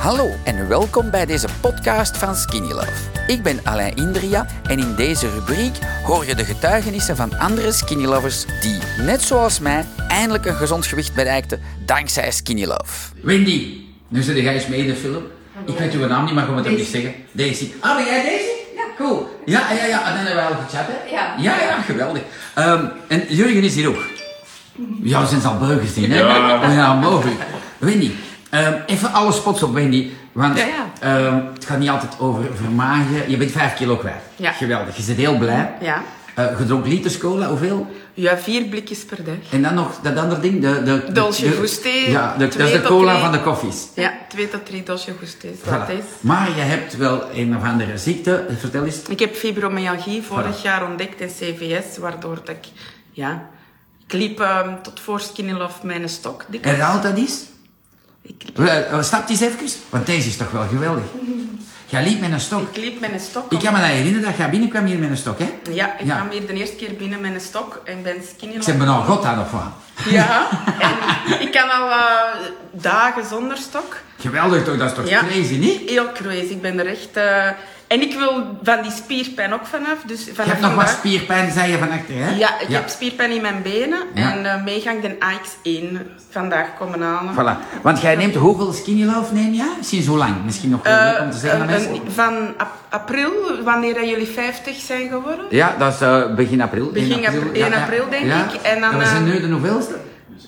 [0.00, 2.92] Hallo en welkom bij deze podcast van Skinny Love.
[3.26, 8.04] Ik ben Alain Indria en in deze rubriek hoor je de getuigenissen van andere Skinny
[8.04, 13.14] Lovers die, net zoals mij, eindelijk een gezond gewicht bereikten dankzij Skinny Love.
[13.22, 15.22] Wendy, nu zit jij eens mee in de film.
[15.66, 17.14] Ik weet uw naam niet, maar ik moet het niet zeggen.
[17.32, 17.70] Daisy.
[17.80, 18.76] Ah, ben jij Daisy?
[18.76, 18.84] Ja.
[18.96, 19.40] Cool.
[19.44, 20.06] Ja, ja, ja.
[20.06, 21.10] En dan hebben we al gechat, hè?
[21.10, 21.34] Ja.
[21.38, 22.22] Ja, ja, geweldig.
[22.54, 24.02] Ehm, en Jurgen is hier ook.
[25.02, 26.18] Ja, we zijn al beu gezien, hè?
[26.18, 26.68] Ja.
[26.68, 27.40] Oh, ja, mogelijk.
[27.78, 28.10] Wendy,
[28.50, 30.10] ehm, even alle spots op Wendy.
[30.32, 30.90] Want Ja, ja.
[31.00, 33.30] ehm, het gaat niet altijd over vermagen.
[33.30, 34.22] Je bent vijf kilo kwijt.
[34.36, 34.52] Ja.
[34.52, 34.96] Geweldig.
[34.96, 35.72] Je bent heel blij.
[35.80, 36.02] Ja.
[36.34, 37.86] Eh, je dronk liters cola, hoeveel?
[38.14, 39.34] Ja, vier blikjes per dag.
[39.50, 40.82] En dan nog dat andere ding, de...
[40.82, 43.22] de, Dolce Guste, Ja, de, dat is de cola drie.
[43.24, 43.86] van de koffies.
[43.94, 45.50] Ja, twee tot drie dosje goestes.
[45.64, 45.90] Dat Voilà.
[45.92, 46.04] is.
[46.20, 48.44] Maar je hebt wel een of andere ziekte.
[48.58, 49.02] Vertel eens.
[49.08, 50.62] Ik heb fibromyalgie vorig Voilà.
[50.62, 52.64] jaar ontdekt in CVS, waardoor dat ik,
[53.10, 53.46] ja,
[54.06, 56.44] ik liep ehm, tot voor Skinny Love mijn stok.
[56.48, 56.78] dikwijls.
[56.78, 57.44] Herhaal dat eens.
[58.22, 59.58] Ik, Eh, eh, Stap eens even.
[59.90, 61.02] Want deze is toch wel geweldig.
[61.86, 62.68] Jij liep met een stok.
[62.76, 63.52] ik liep met een stok.
[63.52, 65.52] Ik kan me dat herinneren dat jij binnenkwam hier met een stok, hè?
[65.70, 66.14] Ja, ik Ja.
[66.16, 68.70] kwam hier de eerste keer binnen met een stok en ben Skinny Ik Love.
[68.70, 69.62] zeg, ben al god aan of wat?
[70.10, 70.48] Ja,
[71.30, 73.96] en ik kan al eh, dagen zonder stok.
[74.18, 75.20] Geweldig toch, dat is toch Ja.
[75.24, 75.90] crazy, niet?
[75.90, 76.50] Heel crazy.
[76.52, 77.16] Ik ben er echt...
[77.90, 79.96] En ik wil van die spierpijn ook vanaf.
[80.06, 82.30] Dus vanaf Je hebt nog wat spierpijn, zei je van achter, hè?
[82.36, 83.98] Ja, ik heb spierpijn in mijn benen.
[84.14, 84.32] Ja.
[84.32, 85.96] En uh, meegang de AX1
[86.30, 87.34] vandaag komen halen.
[87.34, 87.82] Voilà.
[87.82, 89.72] Want jij neemt hoeveel skinny love neem je?
[89.80, 90.34] Sinds hoe lang?
[90.44, 91.92] Misschien nog Eh, leuk om te zeggen aan een- mensen.
[91.94, 93.30] een- van ap- april,
[93.64, 95.44] wanneer dat jullie 50 zijn geworden.
[95.50, 96.90] Ja, dat is eh, begin april.
[96.92, 98.60] Begin 1 april- 1 april, denk ik.
[98.62, 99.94] En dan, we zijn eh, nu de hoeveelste?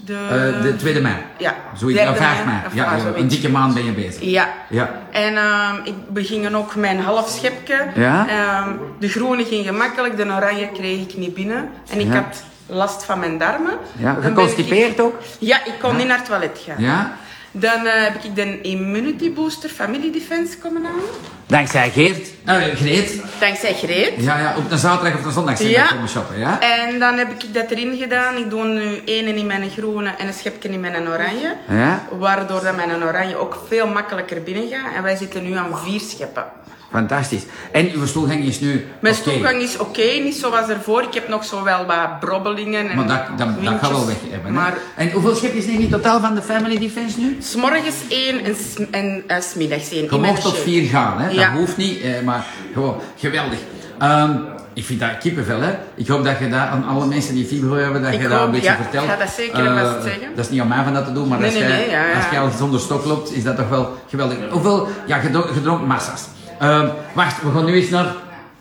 [0.04, 0.14] De,
[0.56, 1.14] Eh, de tweede mei.
[1.38, 1.54] Ja.
[1.76, 4.22] Zoiets, Derde ja, 5 mei, Ja, een dikke maand ben je bezig.
[4.22, 4.48] Ja.
[4.68, 4.90] Ja.
[5.10, 7.86] En ehm, ik beging ook mijn half schepje.
[7.94, 8.26] Ja.
[8.28, 11.68] Ehm, de groene ging gemakkelijk, de oranje kreeg ik niet binnen.
[11.90, 13.72] En ik had last van mijn darmen.
[13.98, 15.14] Ja, geconstipeerd ik- ook?
[15.38, 16.82] Ja, ik kon niet naar het toilet gaan.
[16.84, 17.12] Ja?
[17.52, 21.04] Dan eh, heb ik de Immunity Booster Family Defense komen halen.
[21.46, 22.28] Dankzij Geert.
[22.44, 23.20] Eh, Greet.
[23.40, 24.12] Dankzij Greet.
[24.16, 25.86] Ja, ja, op een zaterdag of een zondag zijn Ja.
[25.86, 26.60] komen shoppen, ja?
[26.60, 28.36] En dan heb ik dat erin gedaan.
[28.36, 31.56] Ik doe nu één in mijn groene en een schepje in mijn oranje.
[31.68, 32.02] Ja?
[32.18, 34.94] Waardoor dat mijn oranje ook veel makkelijker binnen gaat.
[34.96, 36.44] En wij zitten nu aan vier scheppen.
[36.92, 37.42] Fantastisch.
[37.72, 41.02] En uw stoelgang is nu Mijn stoelgang is oké, niet zoals ervoor.
[41.02, 44.16] Ik heb nog zo wel wat brobbelingen en Maar dat, dat, dat gaat wel weg
[44.30, 44.52] hebben.
[44.52, 47.36] Maar En hoeveel schepjes neem je totaal van de Family Defense nu?
[47.40, 50.04] s'morgens één en, s- en eh, 's middags één.
[50.04, 51.28] Je in mag tot vier gaan, hè?
[51.30, 51.50] Ja.
[51.50, 53.58] dat hoeft niet, eh, maar gewoon geweldig.
[53.98, 54.30] Ehm,
[54.74, 55.72] ik vind dat kippenvel, hè?
[55.94, 58.40] Ik hoop dat je dat aan alle mensen die fibro hebben, dat Ik je dat
[58.42, 58.76] een beetje ja.
[58.76, 59.04] vertelt.
[59.04, 60.28] Ik ga dat zeker vast zeggen.
[60.36, 61.90] Dat is niet aan mij van dat te doen, maar Nee, als, nee, jij, nee,
[61.90, 62.14] ja, ja.
[62.16, 64.36] als jij al zonder stok loopt, is dat toch wel geweldig.
[64.50, 66.22] Hoeveel, ja, gedro- gedronken massa's.
[66.62, 68.14] Ehm, wacht, we gaan nu eens naar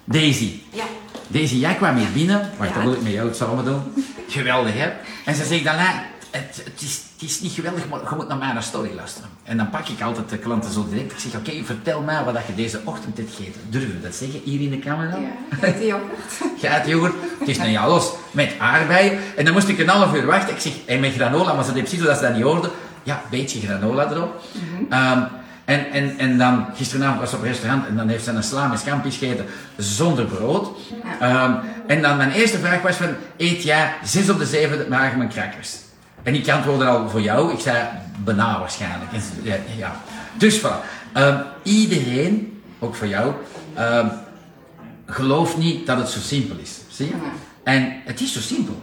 [0.04, 0.60] Daisy.
[0.70, 0.84] Ja.
[1.28, 2.50] Daisy, jij kwam hier binnen.
[2.58, 2.76] Wacht, Ja.
[2.76, 3.82] dat wil ik met jou het samen doen.
[4.28, 4.90] Geweldig, hè?
[5.26, 5.86] En ze zegt dan, "Nee,
[6.32, 9.30] het, het, is, het is niet geweldig, maar je moet naar mijn story luisteren.
[9.44, 11.12] En dan pak ik altijd de klanten zo direct.
[11.12, 13.62] Ik zeg, oké, vertel mij wat je deze ochtend hebt gegeten.
[13.70, 15.18] Durf je dat zeggen, hier in de camera?
[15.18, 16.12] Ja, de yoghurt.
[16.62, 19.20] Geityoghurt, het is een los met aardbeien.
[19.36, 20.54] En dan moest ik een half uur wachten.
[20.56, 22.72] Ik zeg, en met granola, maar ze deed precies zodat ze dat niet hoorden.
[23.04, 24.42] Ja, een beetje granola erop.
[24.90, 25.22] Ehm,
[25.72, 28.68] en, en, en dan, gisteravond was ze op restaurant en dan heeft ze een sla
[28.68, 29.46] met scampi gegeten
[29.78, 30.70] zonder brood.
[31.20, 31.54] Ehm,
[31.88, 35.30] en dan mijn eerste vraag was van, eet jij zes op de zeven dagen mijn
[35.30, 35.76] crackers?
[36.24, 37.88] En ik antwoordde al voor jou, ik zei,
[38.24, 39.12] bana waarschijnlijk.
[39.44, 39.96] Ja, ja.
[40.38, 40.86] Dus voilà.
[41.14, 43.34] Ehm, iedereen, ook voor jou,
[43.74, 44.08] ehm,
[45.06, 46.80] geloof niet dat het zo simpel is.
[46.90, 47.14] Zie je?
[47.64, 48.82] En het is zo simpel.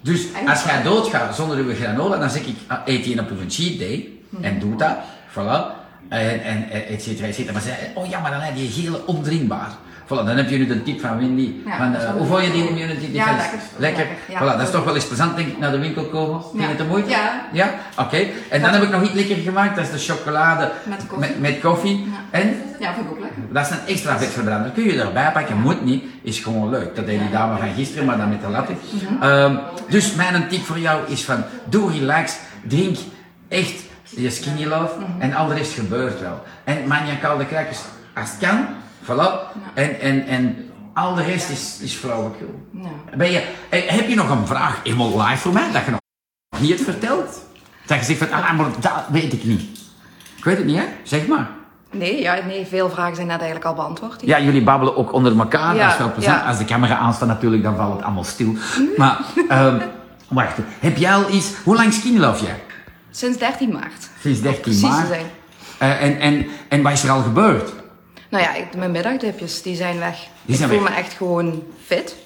[0.00, 3.50] Dus als jij doodgaat zonder uw granola, dan zeg ik, ah, eet die op een
[3.50, 4.08] cheat day.
[4.40, 4.96] En doe dat.
[5.30, 5.79] Voilà.
[6.08, 7.52] En, en eh, et cetera, et cetera.
[7.52, 9.70] Maar ze oh ja, maar dan heb je gele ondrinkbaar.
[10.04, 11.52] Voilà, dan heb je nu de tip van Wendy.
[11.66, 13.40] Ja, van, eh, hoe vond je die immunity Ja, defense?
[13.40, 13.58] lekker.
[13.76, 14.06] Lekker.
[14.06, 14.38] Lekker, ja.
[14.40, 16.40] Voilà, dat is toch wel eens plezant, denk ik, naar de winkel komen.
[16.40, 16.68] Vind je Ja.
[16.68, 17.08] het de moeite?
[17.10, 17.42] Ja.
[17.52, 17.74] Ja?
[17.98, 18.26] Oké.
[18.48, 21.18] En dan heb ik nog iets lekker gemaakt, dat is de chocolade Met koffie.
[21.28, 22.06] met, met koffie.
[22.30, 23.42] En Ja, vind ik ook lekker.
[23.52, 24.70] dat is een extra vetverbrander.
[24.70, 26.04] Kun je erbij pakken, moet niet.
[26.22, 26.96] Is gewoon leuk.
[26.96, 28.72] Dat deed die dame van gisteren, maar dan met de latte.
[29.20, 29.54] Ehm,
[29.88, 32.36] dus mijn tip voor jou is van, doe relax,
[32.68, 32.96] drink
[33.48, 33.72] echt
[34.16, 36.42] je skinny love en al de rest gebeurt wel.
[36.64, 37.78] En maniacaal de krakers,
[38.14, 38.66] als het kan,
[39.04, 39.54] voilà.
[39.74, 42.66] En, en, en al de rest is, is flauwekul.
[43.16, 46.00] Ben je, eh, heb je nog een vraag helemaal live voor mij, dat je nog
[46.60, 47.44] niet hebt verteld?
[47.86, 49.62] Dat je zegt van, ah, maar dat weet ik niet.
[50.36, 50.84] Ik weet het niet, hè?
[51.02, 51.48] Zeg maar.
[51.92, 54.20] Nee, ja, nee, veel vragen zijn net eigenlijk al beantwoord.
[54.24, 56.40] Ja, jullie babbelen ook onder elkaar, Ja, dat is wel plezant.
[56.40, 56.46] ja.
[56.48, 58.54] Als de camera aanstaat natuurlijk, dan valt het allemaal stil.
[58.96, 59.18] Maar,
[59.48, 59.78] ehm,
[60.28, 61.52] wacht, heb jij al iets...
[61.64, 62.62] Hoe lang skinlove jij?
[63.10, 64.08] Sinds 13 maart.
[64.20, 65.08] Sinds 13 Precies te maart.
[65.08, 65.26] zijn.
[65.78, 67.72] Eh, en, en, en wat is er al gebeurd?
[68.28, 70.16] Nou ja, ik, mijn middagdipjes, die zijn weg.
[70.44, 70.94] Die zijn ik voel weg.
[70.94, 72.16] me echt gewoon fit.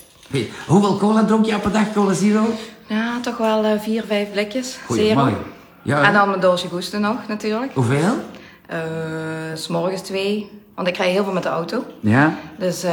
[0.66, 2.46] Hoeveel cola dronk je op een dag, cola zero?
[2.86, 4.78] Ja, toch wel eh, vier, vijf blikjes.
[4.90, 5.30] Zero.
[5.82, 7.72] Ja, En dan mijn doosje goesten nog, natuurlijk.
[7.74, 8.14] Hoeveel?
[8.66, 8.78] Eh,
[9.54, 11.84] s morgens twee, want ik rij heel veel met de auto.
[12.00, 12.34] Ja?
[12.58, 12.92] Dus eh,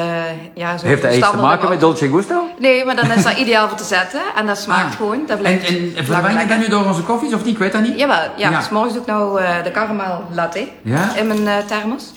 [0.54, 1.80] ja, zo Heeft dat iets te maken met.
[1.80, 2.44] Dolce Gusto?
[2.60, 4.22] Nee, maar dan is dat ideaal voor te zetten.
[4.36, 4.96] En dat smaakt Ah.
[4.98, 5.20] gewoon.
[5.28, 7.54] Dat En, blijft en vervang je dat nu door onze koffies of niet?
[7.54, 8.00] Ik weet dat niet.
[8.00, 8.50] Jawel, ja.
[8.50, 8.62] Ja.
[8.62, 11.16] S morgens doe ik nou eh, de caramel latte Ja?
[11.16, 12.12] in mijn eh, thermos.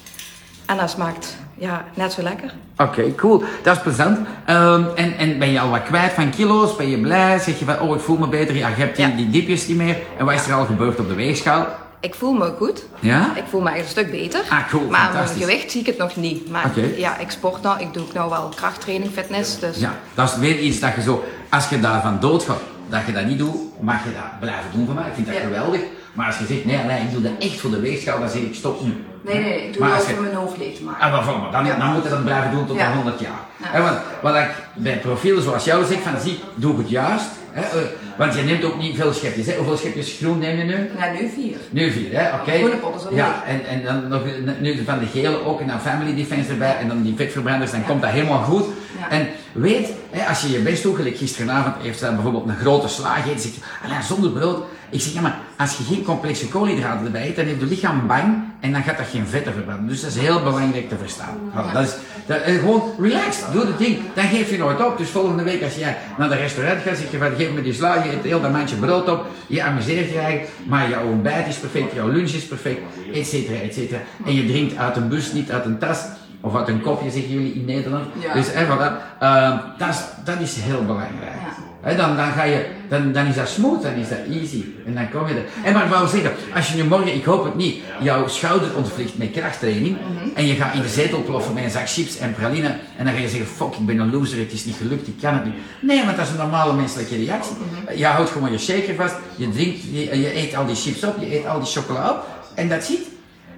[0.66, 2.52] En dat smaakt ja, net zo lekker.
[2.76, 3.42] Oké, cool.
[3.62, 4.18] Dat is plezant.
[4.44, 6.76] Ehm, en, en ben je al wat kwijt van kilo's?
[6.76, 7.38] Ben je blij?
[7.38, 8.54] Zeg je van, oh, ik voel me beter.
[8.56, 9.16] Ja, je hebt die, Ja.
[9.16, 9.96] die dipjes niet meer.
[10.18, 11.66] En wat is er al gebeurd op de weegschaal?
[12.04, 12.84] Ik voel me goed.
[13.00, 13.36] Ja?
[13.36, 14.40] Ik voel me echt een stuk beter.
[14.50, 15.40] Ah, cool, Maar mijn fantastisch.
[15.44, 16.50] gewicht zie ik het nog niet.
[16.50, 17.80] Maar ja, ik sport nou.
[17.80, 19.58] Ik doe ook nou wel krachttraining, fitness.
[19.58, 23.12] Dus Ja, dat is weer iets dat je zo, als je daarvan doodgaat, dat je
[23.12, 25.06] dat niet doet, mag je dat blijven doen van mij.
[25.06, 25.42] Ik vind dat Ja.
[25.42, 25.80] geweldig.
[26.12, 28.40] Maar als je zegt, nee, nee, ik doe dat echt voor de weegschaal, dan zeg
[28.42, 29.04] ik stop nu.
[29.24, 31.00] Nee, nee, ik doe Maar je- om mijn hoofd leeg te maken.
[31.04, 31.76] Ah, maar maar dan, Ja.
[31.78, 32.88] dan moet je dat blijven doen tot Ja.
[32.90, 33.40] de 100 jaar.
[33.72, 33.82] Ja.
[33.82, 37.26] Want wat ik bij profielen zoals jou zeg, van zie, doe ik het juist.
[37.50, 37.86] Hè, eh,
[38.18, 39.46] want je neemt ook niet veel schepjes.
[39.46, 39.54] Hè.
[39.56, 40.90] Hoeveel schepjes groen neem je nu?
[40.98, 41.56] Ja, nu vier.
[41.70, 42.34] Nu vier, hè?
[42.40, 42.50] Oké.
[42.50, 44.22] Groene potten zo Ja, en, en dan nog
[44.60, 47.84] nu van de gele ook en dan Family Defense erbij en dan die vetverbranders, dan
[47.84, 48.64] komt dat helemaal goed.
[49.10, 52.56] En weet, hè, als je je best doet, gelijk gisteravond heeft ze dan bijvoorbeeld een
[52.56, 54.64] grote slaag eet, zegt je, "Allee, zonder brood.
[54.90, 58.06] Ik zeg, ja maar als je geen complexe koolhydraten erbij eet, dan heeft je lichaam
[58.06, 59.86] bang en dan gaat dat geen vetten verbranden.
[59.86, 61.36] Dus dat is heel belangrijk te verstaan.
[61.72, 61.94] Dat is,
[62.26, 63.98] dat, eh, gewoon relax, doe het ding.
[64.14, 64.98] Dan geef je nooit op.
[64.98, 67.72] Dus volgende week als jij naar de restaurant gaat, zeg je van geef me die
[67.72, 71.46] slaag, je eet heel dat mandje brood op, je amuseert je eigenlijk, maar jouw ontbijt
[71.46, 72.80] is perfect, jouw lunch is perfect,
[73.14, 74.00] et cetera, et cetera.
[74.26, 75.98] En je drinkt uit een bus, niet uit een tas.
[76.40, 78.04] Of uit een kopje, zeggen jullie in Nederland.
[78.18, 78.32] Ja.
[78.32, 81.12] Dus hè, voilà, eh, dat, is, dat is heel belangrijk.
[81.22, 81.63] Ja.
[81.84, 84.64] Dan, dan, ga je, dan, dan is dat smooth, dan is dat easy.
[84.86, 85.44] En dan kom je er.
[85.64, 89.18] En maar wou zeggen, als je nu morgen, ik hoop het niet, jouw schouder ontvliegt
[89.18, 89.96] met krachttraining.
[90.34, 92.76] En je gaat in de zetel ploffen met een zak chips en praline.
[92.96, 95.14] En dan ga je zeggen, fuck, ik ben een loser, het is niet gelukt, ik
[95.20, 95.54] kan het niet.
[95.80, 97.56] Nee, want dat is een normale menselijke reactie.
[97.96, 101.16] Je houdt gewoon je shaker vast, je drinkt, je, je eet al die chips op,
[101.20, 102.24] je eet al die chocola op.
[102.54, 103.06] En dat ziet.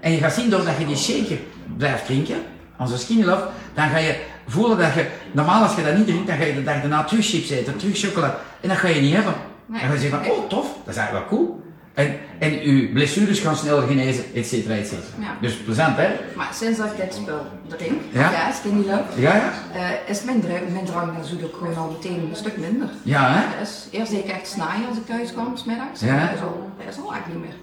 [0.00, 1.38] En je gaat zien, doordat je die shaker
[1.76, 2.37] blijft drinken,
[2.78, 3.44] onze skinny love,
[3.75, 4.14] dan ga je
[4.47, 7.05] voelen dat je, normaal als je dat niet drinkt, dan ga je de dag daarna
[7.05, 8.39] terug chips eten, terug chocola.
[8.61, 9.35] En dat ga je niet hebben.
[9.67, 9.81] Nee.
[9.81, 11.65] En dan zeg je van, oh tof, dat is eigenlijk wel cool.
[11.95, 15.07] En, en je blessures gaan sneller genezen, et cetera, et cetera.
[15.19, 15.37] Ja.
[15.41, 16.09] Dus plezant, hè?
[16.37, 18.31] Maar sinds dat ik dit spul drink, Ja?
[18.31, 19.53] ja, skinny love, Ja, ja?
[19.75, 22.89] eh, is mijn, dra- mijn drang naar zoet ook gewoon al meteen een stuk minder.
[23.03, 23.59] Ja, hè?
[23.61, 26.01] Dus eerst deed ik echt snijden als ik thuis kwam, smiddags.
[26.01, 26.21] Ja.
[26.21, 27.55] Dat is al, dat is al echt niet meer.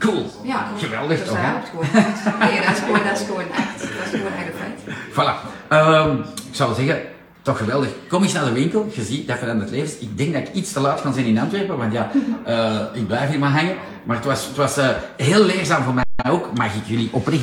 [0.00, 0.30] Cool.
[0.42, 0.66] Ja.
[0.78, 1.50] Geweldig dus toch, dat hè?
[1.50, 2.24] helpt gewoon echt.
[2.38, 4.96] Nee, dat is gewoon, dat is gewoon echt, dat is gewoon echt een feit.
[5.12, 5.34] Voilà.
[5.68, 6.16] Ehm,
[6.48, 7.00] ik zou zeggen,
[7.42, 7.88] toch geweldig.
[8.08, 9.98] Kom eens naar de winkel, je ziet dat verandert levens.
[9.98, 12.10] Ik denk dat ik iets te laat kan zijn in Antwerpen, want ja,
[12.44, 13.76] eh, ik blijf hier maar hangen.
[14.04, 16.56] Maar het was, het was eh, heel leerzaam voor mij ook.
[16.56, 17.42] Mag ik jullie oprecht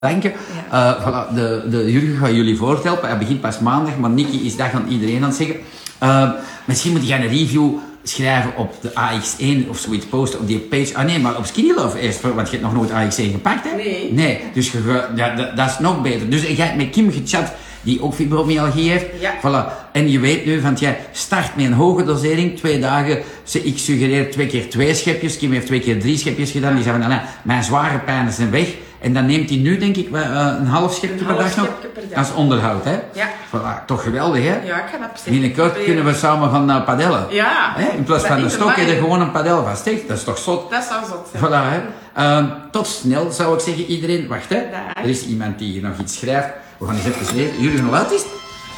[0.00, 0.32] bedanken.
[0.70, 3.08] Eh, voilà, de, de Jurgen gaat jullie voorthelpen.
[3.08, 5.56] Hij begint pas maandag, maar Nicky is dat aan iedereen aan het zeggen.
[5.98, 6.30] Ehm,
[6.64, 7.70] misschien moet jij een review
[8.08, 10.94] schrijven op de AX1 of zoiets posten op die page.
[10.94, 13.76] Ah nee, maar op Skinny Love eerst, want je hebt nog nooit AX1 gepakt, hè?
[13.76, 14.12] Nee.
[14.12, 16.30] Nee, dus je, ja, dat, dat is nog beter.
[16.30, 17.52] Dus jij hebt met Kim gechat,
[17.82, 19.06] die ook fibromyalgie heeft.
[19.20, 19.34] Ja.
[19.38, 19.92] Voilà.
[19.92, 23.18] En je weet nu, van jij start met een hoge dosering, twee dagen.
[23.52, 25.38] Ik suggereer twee keer twee schepjes.
[25.38, 26.74] Kim heeft twee keer drie schepjes gedaan.
[26.74, 28.68] Die zei van, "Alain, mijn zware pijnen zijn weg.
[29.00, 31.68] En dan neemt hij nu, denk ik, eh, een half schepje per dag nog.
[31.92, 32.34] per dag.
[32.34, 32.98] Onderhoud, hè?
[33.12, 33.28] Ja.
[33.28, 34.60] Voilà, toch geweldig, hè?
[34.64, 37.26] Ja, ik ga dat precies Binnenkort kunnen we samen gaan uh, padellen.
[37.30, 37.72] Ja.
[37.76, 37.88] Hè?
[37.88, 39.84] In plaats Dat van een stok, heb je gewoon een padel vast.
[39.84, 40.02] Hè?
[40.06, 40.70] Dat is toch zot?
[40.70, 41.42] Dat zou zot zijn.
[41.42, 41.80] Voilà, hè.
[42.14, 44.26] Ehm, tot snel zou ik zeggen, iedereen.
[44.26, 44.62] Wacht, hè.
[44.70, 45.04] Dag.
[45.04, 46.48] Er is iemand die hier nog iets schrijft.
[46.78, 47.60] We gaan eens even lezen.
[47.60, 48.30] Jullie nog wat is het?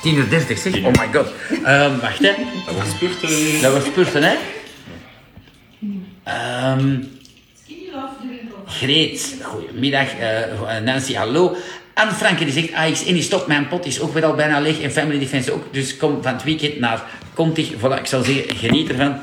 [0.02, 0.74] 10 uur 30, zeg.
[0.74, 1.26] Oh my god.
[1.64, 2.32] Ehm, wacht, hè.
[2.66, 3.62] Dat wordt spurten.
[3.62, 4.34] Dat was spurten, hè.
[6.24, 6.96] Ehm
[8.78, 10.08] Greet, goedemiddag.
[10.18, 11.56] eh, Nancy, hallo.
[11.94, 14.80] Anne Franke die zegt, AX1 die stopt, mijn pot is ook weer al bijna leeg
[14.80, 15.64] en Family Defense ook.
[15.72, 17.02] Dus kom van het weekend naar
[17.34, 17.70] Contig.
[17.72, 19.16] Voilà, ik zal zeggen, geniet ervan.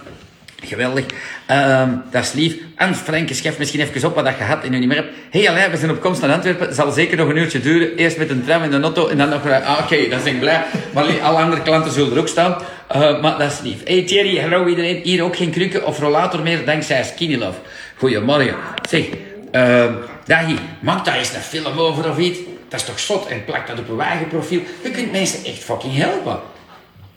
[0.63, 1.06] Geweldig.
[1.46, 2.56] Ehm, dat is lief.
[2.75, 5.13] Anne Franke, schrijf misschien even op wat dat je had en nu niet meer hebt.
[5.30, 6.74] hey Alain, we zijn op komst naar Antwerpen.
[6.75, 7.96] zal zeker nog een uurtje duren.
[7.96, 9.50] Eerst met een tram en een auto en dan nog...
[9.50, 10.63] Ah, Oké, dat ben ik blij.
[10.94, 12.58] Maar alle andere klanten zullen er ook staan.
[12.88, 13.77] Eh, maar dat is lief.
[13.84, 15.01] Hey Thierry, hallo iedereen.
[15.04, 17.58] Hier ook geen krukken of rollator meer dankzij Skinny Love.
[17.96, 18.56] Goedemorgen.
[18.89, 19.06] Zeg,
[19.51, 19.94] ehm
[20.27, 22.39] Dagie, maak daar eens een film over of iets.
[22.68, 24.62] Dat is toch zot en plak dat op een eigen profiel.
[24.84, 26.39] Je kunt mensen echt fucking helpen.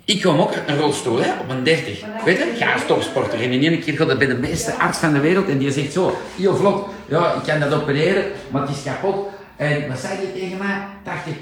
[0.04, 2.04] Ik kwam ook een rolstoel hè, op een 30.
[2.24, 3.42] Weet je, ga topsporter.
[3.42, 5.70] En in één keer gaat dat bij de beste arts van de wereld en die
[5.70, 9.28] zegt zo, heel vlot, ja, ik kan dat opereren, maar het is kapot.
[9.56, 10.76] En wat zei die tegen mij?
[11.04, 11.34] 80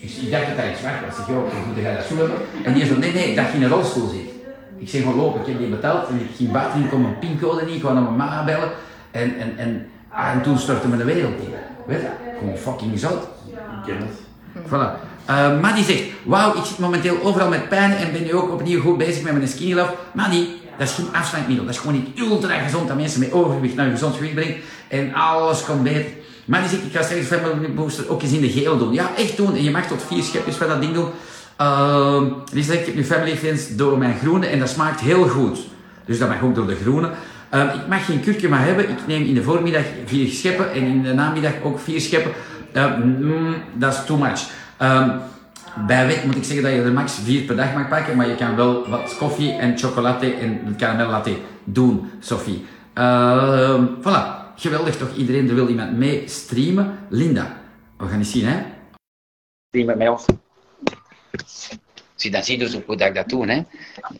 [0.00, 0.90] Ik, ik dacht dat dat iets was.
[0.90, 2.38] Ik zeg, joh, moet dat zo hebben?
[2.64, 4.30] En die zo, nee, nee, ik dacht je in een rolstoel zit.
[4.78, 7.18] Ik zeg, gewoon lopen, ik heb die betaald en ik ging buiten, ik kon mijn
[7.18, 8.70] pincode niet, ik kwam naar mijn mama bellen.
[9.10, 11.54] En, en, en, ah, en toen stortte me de wereld in.
[11.86, 13.22] Weet je, gewoon fucking zout.
[13.46, 14.18] Ik ken het.
[14.68, 15.08] Voilà.
[15.30, 18.80] Uh, Maddie zegt, wauw, ik zit momenteel overal met pijn en ben nu ook opnieuw
[18.80, 19.94] goed bezig met mijn skinny love.
[20.12, 21.64] Maddie, dat is geen afslankmiddel.
[21.64, 24.56] Dat is gewoon niet ultra gezond dat mensen met overgewicht naar een gezond gewicht brengen.
[24.88, 26.10] En alles komt beter.
[26.44, 28.92] Maar die zegt, ik ga straks Family Booster ook eens in de geel doen.
[28.92, 29.54] Ja, echt doen.
[29.54, 31.08] En je mag tot vier schepjes van dat ding doen.
[31.56, 35.28] Ehm die zegt, ik heb nu Family Friends door mijn groene en dat smaakt heel
[35.28, 35.58] goed.
[36.04, 37.10] Dus dat mag ook door de groene.
[37.50, 38.90] Ehm, ik mag geen kurkuma hebben.
[38.90, 42.32] Ik neem in de voormiddag vier scheppen en in de namiddag ook vier scheppen.
[42.72, 44.50] Ehm, mm, dat is too much.
[44.76, 45.18] Ehm,
[45.86, 48.28] bij wet moet ik zeggen dat je er max vier per dag mag pakken, maar
[48.28, 52.64] je kan wel wat koffie en chocolade en karamellatte doen, Sophie.
[52.94, 54.38] Ehm voilà.
[54.56, 55.14] Geweldig toch?
[55.16, 56.98] Iedereen er wil iemand mee streamen.
[57.08, 57.56] Linda,
[57.96, 58.62] we gaan eens zien hè.
[59.68, 60.24] streamen met ons.
[62.20, 63.46] Zie, dan zie je dus hoe dat ik dat doe.
[63.50, 63.62] Hè.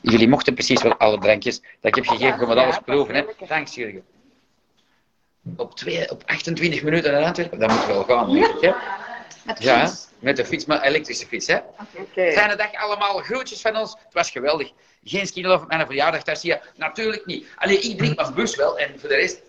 [0.01, 3.15] Jullie mochten precies wel alle drankjes dat ik heb gegeven, gewoon alles proeven.
[3.15, 3.25] Hè.
[3.47, 4.03] Thanks, Jurgen.
[5.57, 8.61] Op, twee, op 28 minuten naar Antwerpen, dat moet wel gaan, denk ik.
[8.61, 8.73] Hè.
[9.59, 9.81] Ja,
[10.19, 11.47] met de fiets, maar elektrische fiets.
[11.47, 11.59] Hè.
[12.33, 13.91] Fijne dag allemaal, groetjes van ons.
[14.05, 14.71] Het was geweldig.
[15.05, 17.47] Geen skinlof op mijn verjaardag, daar zie je natuurlijk niet.
[17.57, 19.41] Alleen ik drink maar bus wel en voor de rest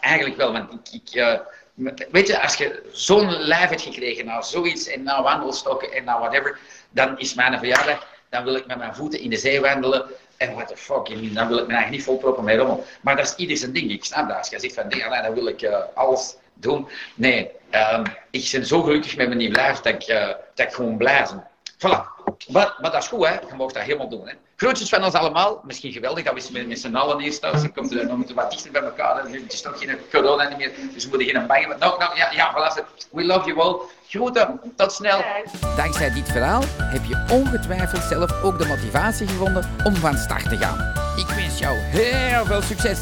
[0.00, 0.52] eigenlijk wel.
[0.52, 1.38] Want ik, ik, eh,
[1.74, 6.04] met- weet je, als je zo'n lijf hebt gekregen na zoiets en na wandelstokken en
[6.04, 6.58] na whatever,
[6.94, 10.06] dan is mijn verjaardag, dan wil ik met mijn voeten in de zee wandelen.
[10.36, 12.84] En what the fuck, dan wil ik me eigenlijk niet volproppen met rommel.
[13.00, 13.90] Maar dat is ieder zijn ding.
[13.90, 14.36] Ik snap dat.
[14.36, 16.88] Als je zegt van, nee, dan wil ik eh, alles doen.
[17.14, 20.72] Nee, ehm, ik ben zo gelukkig met mijn nieuw lijf dat ik, eh, dat ik
[20.72, 21.46] gewoon blij ben.
[21.74, 22.24] Voilà.
[22.48, 23.32] Maar, maar dat is goed, hè.
[23.32, 24.34] Je mag dat helemaal doen, hè.
[24.56, 25.60] Groetjes van ons allemaal.
[25.64, 27.52] Misschien geweldig dat we met, z'n allen hier staan.
[27.52, 29.16] Dan komt er nog moeten wat dichter bij elkaar.
[29.16, 30.70] Het is toch geen corona meer.
[30.92, 31.78] Dus we moeten geen bangen.
[31.78, 32.84] Nou, nou, ja, ja, voilà.
[33.10, 33.76] We love you all.
[34.08, 34.60] Groeten.
[34.76, 35.24] Tot snel.
[35.76, 40.56] Dankzij dit verhaal heb je ongetwijfeld zelf ook de motivatie gevonden om van start te
[40.56, 40.92] gaan.
[41.16, 42.98] Ik wens jou heel veel succes.